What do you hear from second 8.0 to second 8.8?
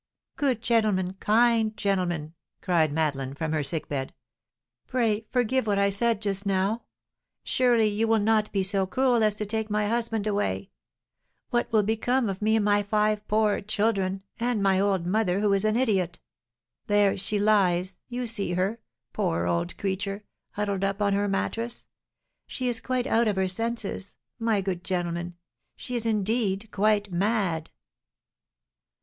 will not be